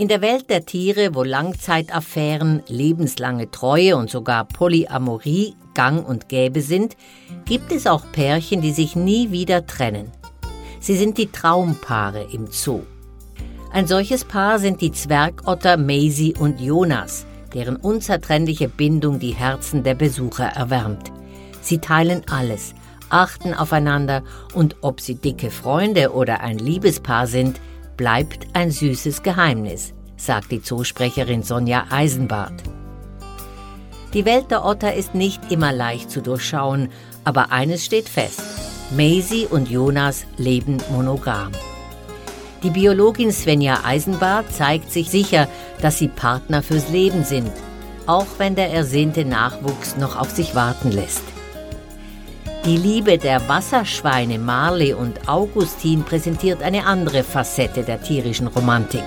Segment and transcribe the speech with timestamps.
[0.00, 6.62] In der Welt der Tiere, wo Langzeitaffären, lebenslange Treue und sogar Polyamorie gang und gäbe
[6.62, 6.96] sind,
[7.44, 10.10] gibt es auch Pärchen, die sich nie wieder trennen.
[10.80, 12.80] Sie sind die Traumpaare im Zoo.
[13.74, 19.96] Ein solches Paar sind die Zwergotter Maisie und Jonas, deren unzertrennliche Bindung die Herzen der
[19.96, 21.12] Besucher erwärmt.
[21.60, 22.74] Sie teilen alles,
[23.10, 24.22] achten aufeinander
[24.54, 27.60] und ob sie dicke Freunde oder ein Liebespaar sind,
[28.00, 32.62] bleibt ein süßes Geheimnis, sagt die Zoosprecherin Sonja Eisenbart.
[34.14, 36.88] Die Welt der Otter ist nicht immer leicht zu durchschauen,
[37.24, 38.40] aber eines steht fest.
[38.96, 41.52] Maisie und Jonas leben monogam.
[42.62, 45.46] Die Biologin Svenja Eisenbart zeigt sich sicher,
[45.82, 47.52] dass sie Partner fürs Leben sind,
[48.06, 51.29] auch wenn der ersehnte Nachwuchs noch auf sich warten lässt.
[52.66, 59.02] Die Liebe der Wasserschweine Marley und Augustin präsentiert eine andere Facette der tierischen Romantik.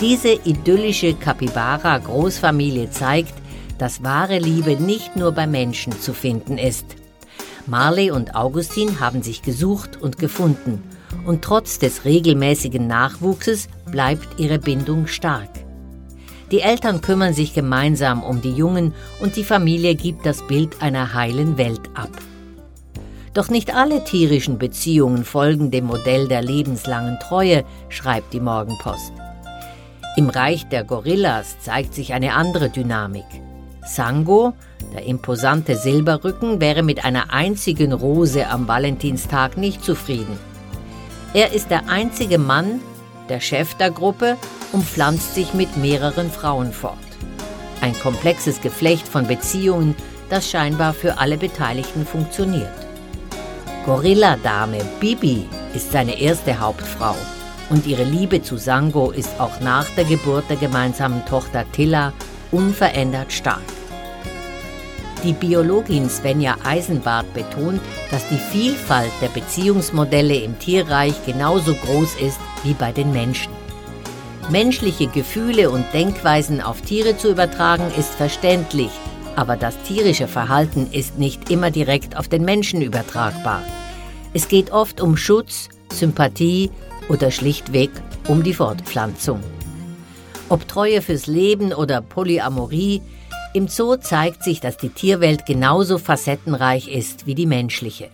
[0.00, 3.34] Diese idyllische Capybara-Großfamilie zeigt,
[3.78, 6.86] dass wahre Liebe nicht nur bei Menschen zu finden ist.
[7.66, 10.80] Marley und Augustin haben sich gesucht und gefunden,
[11.26, 15.50] und trotz des regelmäßigen Nachwuchses bleibt ihre Bindung stark.
[16.52, 21.14] Die Eltern kümmern sich gemeinsam um die Jungen und die Familie gibt das Bild einer
[21.14, 22.10] heilen Welt ab.
[23.34, 29.12] Doch nicht alle tierischen Beziehungen folgen dem Modell der lebenslangen Treue, schreibt die Morgenpost.
[30.16, 33.26] Im Reich der Gorillas zeigt sich eine andere Dynamik.
[33.84, 34.54] Sango,
[34.92, 40.38] der imposante Silberrücken, wäre mit einer einzigen Rose am Valentinstag nicht zufrieden.
[41.34, 42.80] Er ist der einzige Mann,
[43.28, 44.36] der Chef der Gruppe
[44.72, 46.94] und pflanzt sich mit mehreren Frauen fort.
[47.80, 49.96] Ein komplexes Geflecht von Beziehungen,
[50.30, 52.70] das scheinbar für alle Beteiligten funktioniert.
[53.86, 57.14] Gorilla-Dame Bibi ist seine erste Hauptfrau
[57.68, 62.14] und ihre Liebe zu Sango ist auch nach der Geburt der gemeinsamen Tochter Tilla
[62.50, 63.60] unverändert stark.
[65.22, 72.40] Die Biologin Svenja Eisenbart betont, dass die Vielfalt der Beziehungsmodelle im Tierreich genauso groß ist
[72.62, 73.52] wie bei den Menschen.
[74.48, 78.90] Menschliche Gefühle und Denkweisen auf Tiere zu übertragen ist verständlich,
[79.36, 83.62] aber das tierische Verhalten ist nicht immer direkt auf den Menschen übertragbar.
[84.32, 86.70] Es geht oft um Schutz, Sympathie
[87.08, 87.90] oder schlichtweg
[88.28, 89.40] um die Fortpflanzung.
[90.48, 93.00] Ob Treue fürs Leben oder Polyamorie,
[93.54, 98.10] im Zoo zeigt sich, dass die Tierwelt genauso facettenreich ist wie die menschliche.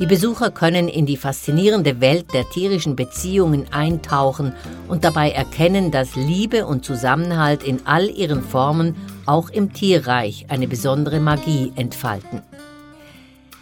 [0.00, 4.54] Die Besucher können in die faszinierende Welt der tierischen Beziehungen eintauchen
[4.88, 8.96] und dabei erkennen, dass Liebe und Zusammenhalt in all ihren Formen
[9.26, 12.40] auch im Tierreich eine besondere Magie entfalten.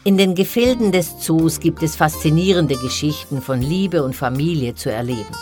[0.04, 5.34] In den Gefilden des Zoos gibt es faszinierende Geschichten von Liebe und Familie zu erleben.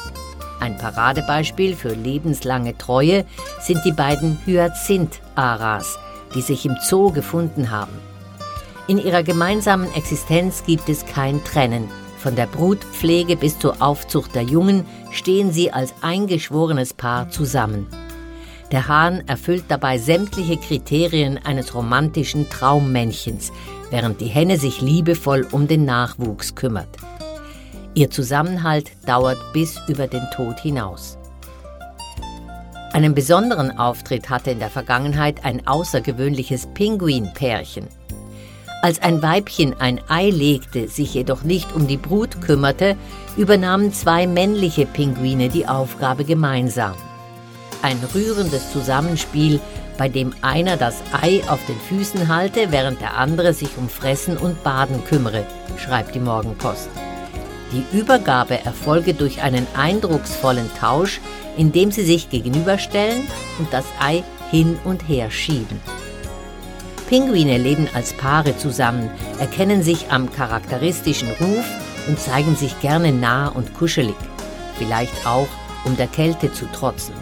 [0.60, 3.26] Ein Paradebeispiel für lebenslange Treue
[3.60, 5.98] sind die beiden Hyazinth-Aras,
[6.34, 8.15] die sich im Zoo gefunden haben.
[8.88, 11.88] In ihrer gemeinsamen Existenz gibt es kein Trennen.
[12.18, 17.88] Von der Brutpflege bis zur Aufzucht der Jungen stehen sie als eingeschworenes Paar zusammen.
[18.70, 23.52] Der Hahn erfüllt dabei sämtliche Kriterien eines romantischen Traummännchens,
[23.90, 26.88] während die Henne sich liebevoll um den Nachwuchs kümmert.
[27.94, 31.18] Ihr Zusammenhalt dauert bis über den Tod hinaus.
[32.92, 37.88] Einen besonderen Auftritt hatte in der Vergangenheit ein außergewöhnliches Pinguinpärchen.
[38.86, 42.94] Als ein Weibchen ein Ei legte, sich jedoch nicht um die Brut kümmerte,
[43.36, 46.94] übernahmen zwei männliche Pinguine die Aufgabe gemeinsam.
[47.82, 49.58] Ein rührendes Zusammenspiel,
[49.98, 54.36] bei dem einer das Ei auf den Füßen halte, während der andere sich um Fressen
[54.36, 55.44] und Baden kümmere,
[55.84, 56.88] schreibt die Morgenpost.
[57.72, 61.20] Die Übergabe erfolge durch einen eindrucksvollen Tausch,
[61.56, 63.26] indem sie sich gegenüberstellen
[63.58, 65.80] und das Ei hin und her schieben.
[67.08, 71.64] Pinguine leben als Paare zusammen, erkennen sich am charakteristischen Ruf
[72.08, 74.16] und zeigen sich gerne nah und kuschelig,
[74.78, 75.48] vielleicht auch,
[75.84, 77.14] um der Kälte zu trotzen.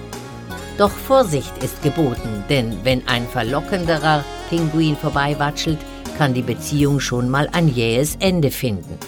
[0.78, 5.78] Doch Vorsicht ist geboten, denn wenn ein verlockenderer Pinguin vorbeiwatschelt,
[6.18, 8.98] kann die Beziehung schon mal ein jähes Ende finden.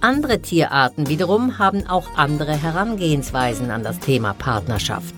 [0.00, 5.14] Andere Tierarten wiederum haben auch andere Herangehensweisen an das Thema Partnerschaft.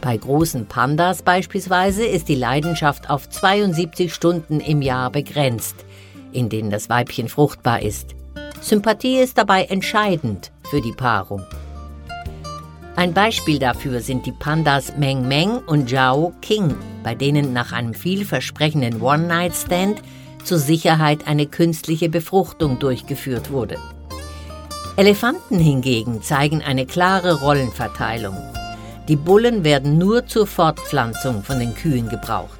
[0.00, 5.76] Bei großen Pandas beispielsweise ist die Leidenschaft auf 72 Stunden im Jahr begrenzt,
[6.32, 8.14] in denen das Weibchen fruchtbar ist.
[8.60, 11.42] Sympathie ist dabei entscheidend für die Paarung.
[12.96, 16.74] Ein Beispiel dafür sind die Pandas Meng Meng und Zhao King,
[17.04, 20.02] bei denen nach einem vielversprechenden One-Night-Stand
[20.42, 23.76] zur Sicherheit eine künstliche Befruchtung durchgeführt wurde.
[24.96, 28.34] Elefanten hingegen zeigen eine klare Rollenverteilung.
[29.08, 32.58] Die Bullen werden nur zur Fortpflanzung von den Kühen gebraucht.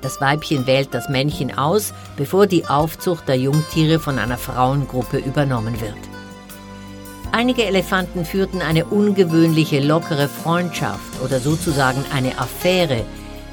[0.00, 5.80] Das Weibchen wählt das Männchen aus, bevor die Aufzucht der Jungtiere von einer Frauengruppe übernommen
[5.80, 5.94] wird.
[7.30, 13.04] Einige Elefanten führten eine ungewöhnliche lockere Freundschaft oder sozusagen eine Affäre,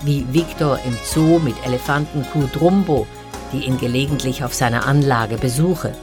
[0.04, 3.06] wie Victor im Zoo mit Elefantenkuh Drumbo,
[3.54, 5.94] die ihn gelegentlich auf seiner Anlage besuche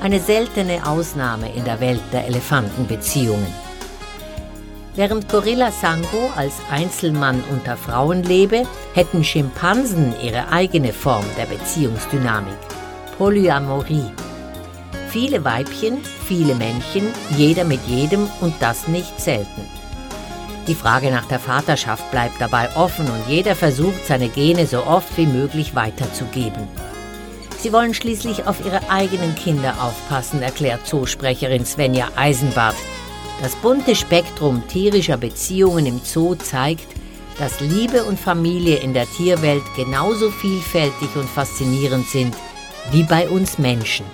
[0.00, 3.65] eine seltene Ausnahme in der Welt der Elefantenbeziehungen.
[4.96, 8.62] Während Gorilla Sango als Einzelmann unter Frauen lebe,
[8.94, 12.56] hätten Schimpansen ihre eigene Form der Beziehungsdynamik,
[13.18, 14.10] Polyamorie.
[15.10, 19.68] Viele Weibchen, viele Männchen, jeder mit jedem und das nicht selten.
[20.66, 25.14] Die Frage nach der Vaterschaft bleibt dabei offen und jeder versucht, seine Gene so oft
[25.18, 26.66] wie möglich weiterzugeben.
[27.58, 32.76] Sie wollen schließlich auf ihre eigenen Kinder aufpassen, erklärt Zoosprecherin Svenja Eisenbart.
[33.42, 36.86] Das bunte Spektrum tierischer Beziehungen im Zoo zeigt,
[37.38, 42.34] dass Liebe und Familie in der Tierwelt genauso vielfältig und faszinierend sind
[42.92, 44.06] wie bei uns Menschen.